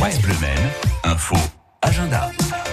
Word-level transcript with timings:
France 0.00 0.18
Bleu 0.22 0.34
info, 1.04 1.36
agenda. 1.82 2.69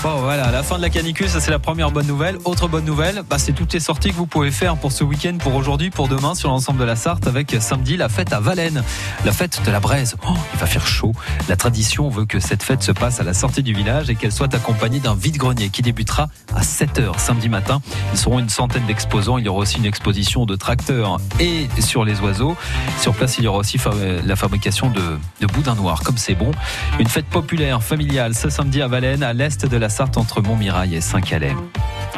Bon 0.00 0.20
voilà, 0.20 0.52
la 0.52 0.62
fin 0.62 0.76
de 0.76 0.82
la 0.82 0.90
canicule, 0.90 1.28
ça 1.28 1.40
c'est 1.40 1.50
la 1.50 1.58
première 1.58 1.90
bonne 1.90 2.06
nouvelle. 2.06 2.38
Autre 2.44 2.68
bonne 2.68 2.84
nouvelle, 2.84 3.22
bah, 3.28 3.36
c'est 3.36 3.52
toutes 3.52 3.72
les 3.72 3.80
sorties 3.80 4.10
que 4.10 4.14
vous 4.14 4.26
pouvez 4.26 4.52
faire 4.52 4.76
pour 4.76 4.92
ce 4.92 5.02
week-end, 5.02 5.36
pour 5.40 5.56
aujourd'hui, 5.56 5.90
pour 5.90 6.06
demain 6.06 6.36
sur 6.36 6.50
l'ensemble 6.50 6.78
de 6.78 6.84
la 6.84 6.94
Sarthe 6.94 7.26
avec 7.26 7.56
samedi 7.58 7.96
la 7.96 8.08
fête 8.08 8.32
à 8.32 8.38
Valennes, 8.38 8.84
la 9.24 9.32
fête 9.32 9.60
de 9.66 9.70
la 9.72 9.80
braise. 9.80 10.14
Oh, 10.28 10.34
il 10.54 10.60
va 10.60 10.66
faire 10.66 10.86
chaud. 10.86 11.10
La 11.48 11.56
tradition 11.56 12.08
veut 12.10 12.26
que 12.26 12.38
cette 12.38 12.62
fête 12.62 12.84
se 12.84 12.92
passe 12.92 13.18
à 13.18 13.24
la 13.24 13.34
sortie 13.34 13.64
du 13.64 13.74
village 13.74 14.08
et 14.08 14.14
qu'elle 14.14 14.30
soit 14.30 14.54
accompagnée 14.54 15.00
d'un 15.00 15.16
vide-grenier 15.16 15.68
qui 15.68 15.82
débutera 15.82 16.28
à 16.54 16.60
7h 16.60 17.18
samedi 17.18 17.48
matin. 17.48 17.82
Ils 18.12 18.18
seront 18.18 18.38
une 18.38 18.50
centaine 18.50 18.86
d'exposants. 18.86 19.36
Il 19.36 19.46
y 19.46 19.48
aura 19.48 19.60
aussi 19.60 19.78
une 19.78 19.86
exposition 19.86 20.46
de 20.46 20.54
tracteurs 20.54 21.18
et 21.40 21.66
sur 21.80 22.04
les 22.04 22.20
oiseaux. 22.20 22.56
Sur 23.00 23.14
place, 23.14 23.38
il 23.38 23.44
y 23.44 23.48
aura 23.48 23.58
aussi 23.58 23.78
la 24.24 24.36
fabrication 24.36 24.90
de, 24.90 25.02
de 25.40 25.46
boudins 25.46 25.74
noirs, 25.74 26.02
comme 26.04 26.18
c'est 26.18 26.36
bon. 26.36 26.52
Une 27.00 27.08
fête 27.08 27.26
populaire, 27.26 27.82
familiale, 27.82 28.36
ce 28.36 28.48
samedi 28.48 28.80
à 28.80 28.86
Valennes, 28.86 29.24
à 29.24 29.32
l'est 29.32 29.66
de 29.66 29.76
la 29.76 29.87
Sarthe 29.88 30.16
entre 30.16 30.40
Montmirail 30.42 30.94
et 30.94 31.00
Saint-Calais. 31.00 31.54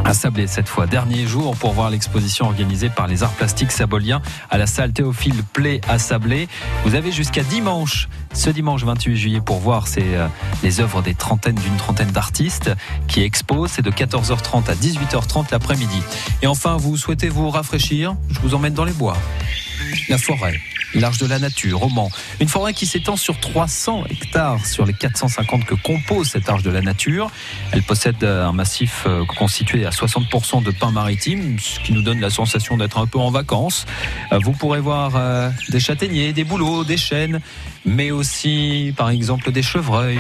À 0.04 0.14
Sablé 0.14 0.46
cette 0.46 0.68
fois, 0.68 0.86
dernier 0.86 1.26
jour 1.26 1.56
pour 1.56 1.72
voir 1.72 1.90
l'exposition 1.90 2.46
organisée 2.46 2.88
par 2.88 3.06
les 3.06 3.22
arts 3.22 3.32
plastiques 3.32 3.72
saboliens 3.72 4.22
à 4.48 4.56
la 4.58 4.66
salle 4.66 4.92
Théophile 4.92 5.42
Play 5.52 5.80
à 5.88 5.98
Sablé. 5.98 6.48
Vous 6.84 6.94
avez 6.94 7.12
jusqu'à 7.12 7.42
dimanche, 7.42 8.08
ce 8.32 8.50
dimanche 8.50 8.84
28 8.84 9.16
juillet 9.16 9.40
pour 9.40 9.58
voir 9.58 9.88
ces, 9.88 10.14
euh, 10.14 10.26
les 10.62 10.80
œuvres 10.80 11.02
des 11.02 11.14
trentaines 11.14 11.56
d'une 11.56 11.76
trentaine 11.76 12.10
d'artistes 12.10 12.70
qui 13.08 13.22
exposent. 13.22 13.72
C'est 13.72 13.82
de 13.82 13.90
14h30 13.90 14.70
à 14.70 14.74
18h30 14.74 15.46
l'après-midi. 15.50 16.02
Et 16.42 16.46
enfin, 16.46 16.76
vous 16.76 16.96
souhaitez 16.96 17.28
vous 17.28 17.50
rafraîchir? 17.50 18.14
Je 18.30 18.40
vous 18.40 18.54
emmène 18.54 18.74
dans 18.74 18.84
les 18.84 18.92
bois. 18.92 19.16
La 20.08 20.18
forêt 20.18 20.58
l'Arche 20.94 21.18
de 21.18 21.26
la 21.26 21.38
Nature, 21.38 21.82
au 21.82 21.88
Mans. 21.88 22.10
Une 22.40 22.48
forêt 22.48 22.74
qui 22.74 22.86
s'étend 22.86 23.16
sur 23.16 23.38
300 23.38 24.04
hectares 24.10 24.66
sur 24.66 24.86
les 24.86 24.92
450 24.92 25.64
que 25.64 25.74
compose 25.74 26.28
cette 26.28 26.48
Arche 26.48 26.62
de 26.62 26.70
la 26.70 26.80
Nature. 26.80 27.30
Elle 27.72 27.82
possède 27.82 28.22
un 28.24 28.52
massif 28.52 29.04
euh, 29.06 29.24
constitué 29.24 29.86
à 29.86 29.90
60% 29.90 30.62
de 30.62 30.70
pins 30.70 30.90
maritimes, 30.90 31.58
ce 31.58 31.80
qui 31.80 31.92
nous 31.92 32.02
donne 32.02 32.20
la 32.20 32.30
sensation 32.30 32.76
d'être 32.76 32.98
un 32.98 33.06
peu 33.06 33.18
en 33.18 33.30
vacances. 33.30 33.86
Euh, 34.32 34.38
vous 34.42 34.52
pourrez 34.52 34.80
voir 34.80 35.12
euh, 35.16 35.50
des 35.68 35.80
châtaigniers, 35.80 36.32
des 36.32 36.44
bouleaux, 36.44 36.84
des 36.84 36.96
chênes, 36.96 37.40
mais 37.84 38.10
aussi, 38.10 38.92
par 38.96 39.10
exemple, 39.10 39.52
des 39.52 39.62
chevreuils. 39.62 40.18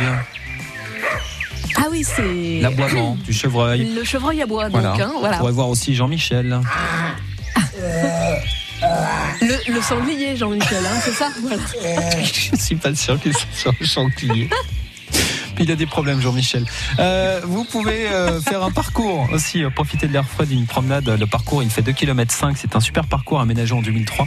Ah 1.76 1.84
oui, 1.90 2.04
c'est. 2.04 2.60
L'aboiement 2.60 3.16
du 3.24 3.32
chevreuil. 3.32 3.92
Le 3.94 4.04
chevreuil 4.04 4.42
aboie, 4.42 4.68
donc. 4.68 4.80
Voilà. 4.80 5.04
Hein, 5.04 5.12
voilà. 5.18 5.34
Vous 5.36 5.40
pourrez 5.40 5.52
voir 5.52 5.68
aussi 5.68 5.94
Jean-Michel. 5.94 6.60
Le, 9.40 9.72
le 9.74 9.82
sanglier, 9.82 10.36
Jean-Michel, 10.36 10.84
hein, 10.84 11.00
c'est 11.04 11.12
ça? 11.12 11.28
Je 12.22 12.56
suis 12.56 12.76
pas 12.76 12.94
sûr 12.94 13.20
que 13.20 13.32
ce 13.32 13.38
soit 13.54 13.72
un 13.80 13.86
sanglier. 13.86 14.48
Il 15.60 15.70
a 15.70 15.76
des 15.76 15.84
problèmes, 15.84 16.22
Jean-Michel. 16.22 16.64
Euh, 16.98 17.42
vous 17.44 17.64
pouvez 17.64 18.08
euh, 18.08 18.40
faire 18.40 18.62
un 18.62 18.70
parcours 18.70 19.28
aussi, 19.30 19.62
euh, 19.62 19.68
profiter 19.68 20.08
de 20.08 20.12
l'air 20.12 20.24
frais 20.24 20.46
d'une 20.46 20.64
promenade. 20.64 21.06
Le 21.06 21.26
parcours, 21.26 21.62
il 21.62 21.68
fait 21.68 21.82
2 21.82 21.92
km 21.92 22.32
5. 22.32 22.56
C'est 22.56 22.76
un 22.76 22.80
super 22.80 23.06
parcours 23.06 23.40
aménagé 23.40 23.74
en 23.74 23.82
2003. 23.82 24.26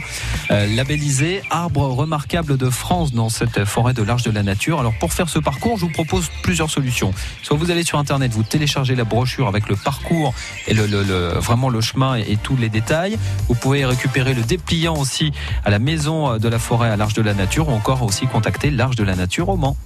Euh, 0.52 0.66
labellisé 0.76 1.42
arbre 1.50 1.88
remarquable 1.88 2.56
de 2.56 2.70
France 2.70 3.12
dans 3.12 3.28
cette 3.30 3.64
forêt 3.64 3.94
de 3.94 4.02
l'Arche 4.04 4.22
de 4.22 4.30
la 4.30 4.44
Nature. 4.44 4.78
Alors, 4.78 4.94
pour 5.00 5.12
faire 5.12 5.28
ce 5.28 5.40
parcours, 5.40 5.76
je 5.76 5.86
vous 5.86 5.90
propose 5.90 6.30
plusieurs 6.44 6.70
solutions. 6.70 7.12
Soit 7.42 7.56
vous 7.56 7.72
allez 7.72 7.82
sur 7.82 7.98
Internet, 7.98 8.32
vous 8.32 8.44
téléchargez 8.44 8.94
la 8.94 9.04
brochure 9.04 9.48
avec 9.48 9.68
le 9.68 9.74
parcours 9.74 10.32
et 10.68 10.74
le, 10.74 10.86
le, 10.86 11.02
le 11.02 11.28
vraiment 11.40 11.68
le 11.68 11.80
chemin 11.80 12.16
et, 12.16 12.30
et, 12.30 12.36
tous 12.36 12.56
les 12.56 12.68
détails. 12.68 13.18
Vous 13.48 13.56
pouvez 13.56 13.84
récupérer 13.84 14.34
le 14.34 14.42
dépliant 14.42 14.96
aussi 14.96 15.32
à 15.64 15.70
la 15.70 15.80
maison 15.80 16.38
de 16.38 16.48
la 16.48 16.60
forêt 16.60 16.90
à 16.90 16.96
l'Arche 16.96 17.14
de 17.14 17.22
la 17.22 17.34
Nature 17.34 17.68
ou 17.70 17.72
encore 17.72 18.02
aussi 18.04 18.28
contacter 18.28 18.70
l'Arche 18.70 18.94
de 18.94 19.02
la 19.02 19.16
Nature 19.16 19.48
au 19.48 19.56
Mans. 19.56 19.76